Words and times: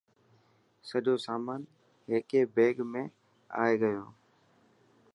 سڄو 0.89 1.13
سامان 1.27 1.61
هيڪي 2.09 2.41
بيگ 2.55 2.75
۾ 2.91 3.03
آي 3.63 3.73
گيو. 3.81 4.05